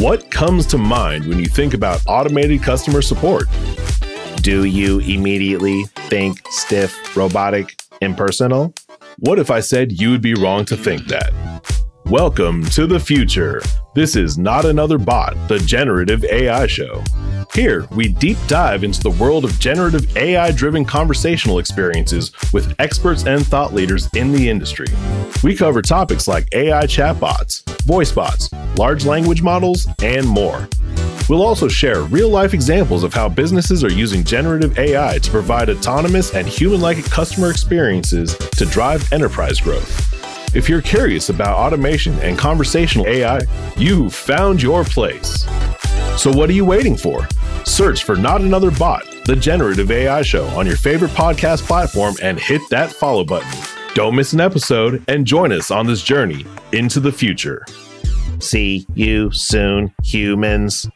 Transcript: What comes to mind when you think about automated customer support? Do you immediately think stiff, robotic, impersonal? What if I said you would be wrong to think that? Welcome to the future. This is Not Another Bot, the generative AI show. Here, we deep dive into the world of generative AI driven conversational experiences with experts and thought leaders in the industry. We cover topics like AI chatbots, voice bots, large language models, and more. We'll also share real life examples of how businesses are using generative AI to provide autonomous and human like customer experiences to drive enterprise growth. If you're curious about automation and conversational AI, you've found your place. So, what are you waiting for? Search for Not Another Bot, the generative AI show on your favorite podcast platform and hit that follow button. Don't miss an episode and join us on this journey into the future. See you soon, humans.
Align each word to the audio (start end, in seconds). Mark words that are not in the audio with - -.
What 0.00 0.30
comes 0.30 0.64
to 0.68 0.78
mind 0.78 1.26
when 1.26 1.38
you 1.38 1.44
think 1.44 1.74
about 1.74 2.00
automated 2.06 2.62
customer 2.62 3.02
support? 3.02 3.44
Do 4.36 4.64
you 4.64 5.00
immediately 5.00 5.84
think 6.08 6.40
stiff, 6.48 7.14
robotic, 7.14 7.78
impersonal? 8.00 8.72
What 9.18 9.38
if 9.38 9.50
I 9.50 9.60
said 9.60 10.00
you 10.00 10.10
would 10.10 10.22
be 10.22 10.32
wrong 10.32 10.64
to 10.64 10.76
think 10.78 11.06
that? 11.08 11.34
Welcome 12.06 12.64
to 12.70 12.86
the 12.86 12.98
future. 12.98 13.60
This 13.94 14.16
is 14.16 14.38
Not 14.38 14.64
Another 14.64 14.96
Bot, 14.96 15.36
the 15.48 15.58
generative 15.58 16.24
AI 16.24 16.66
show. 16.66 17.04
Here, 17.52 17.86
we 17.90 18.08
deep 18.08 18.38
dive 18.46 18.84
into 18.84 19.02
the 19.02 19.10
world 19.10 19.44
of 19.44 19.60
generative 19.60 20.16
AI 20.16 20.50
driven 20.52 20.86
conversational 20.86 21.58
experiences 21.58 22.32
with 22.54 22.74
experts 22.78 23.26
and 23.26 23.46
thought 23.46 23.74
leaders 23.74 24.08
in 24.14 24.32
the 24.32 24.48
industry. 24.48 24.86
We 25.44 25.54
cover 25.54 25.82
topics 25.82 26.26
like 26.26 26.48
AI 26.52 26.84
chatbots, 26.84 27.68
voice 27.82 28.12
bots, 28.12 28.48
large 28.76 29.04
language 29.04 29.42
models, 29.42 29.86
and 30.02 30.26
more. 30.26 30.68
We'll 31.28 31.42
also 31.42 31.68
share 31.68 32.02
real 32.02 32.28
life 32.28 32.54
examples 32.54 33.04
of 33.04 33.14
how 33.14 33.28
businesses 33.28 33.84
are 33.84 33.92
using 33.92 34.24
generative 34.24 34.78
AI 34.78 35.18
to 35.18 35.30
provide 35.30 35.70
autonomous 35.70 36.34
and 36.34 36.46
human 36.46 36.80
like 36.80 37.04
customer 37.04 37.50
experiences 37.50 38.36
to 38.36 38.66
drive 38.66 39.12
enterprise 39.12 39.60
growth. 39.60 40.56
If 40.56 40.68
you're 40.68 40.82
curious 40.82 41.28
about 41.28 41.56
automation 41.56 42.18
and 42.18 42.36
conversational 42.36 43.06
AI, 43.06 43.42
you've 43.76 44.12
found 44.12 44.60
your 44.60 44.82
place. 44.82 45.46
So, 46.16 46.32
what 46.32 46.50
are 46.50 46.54
you 46.54 46.64
waiting 46.64 46.96
for? 46.96 47.28
Search 47.64 48.02
for 48.02 48.16
Not 48.16 48.40
Another 48.40 48.72
Bot, 48.72 49.06
the 49.26 49.36
generative 49.36 49.92
AI 49.92 50.22
show 50.22 50.46
on 50.48 50.66
your 50.66 50.76
favorite 50.76 51.12
podcast 51.12 51.62
platform 51.62 52.16
and 52.20 52.40
hit 52.40 52.62
that 52.70 52.90
follow 52.90 53.22
button. 53.22 53.48
Don't 53.94 54.16
miss 54.16 54.32
an 54.32 54.40
episode 54.40 55.04
and 55.06 55.24
join 55.24 55.52
us 55.52 55.70
on 55.70 55.86
this 55.86 56.02
journey 56.02 56.44
into 56.72 56.98
the 56.98 57.12
future. 57.12 57.64
See 58.40 58.86
you 58.94 59.30
soon, 59.32 59.94
humans. 60.02 60.88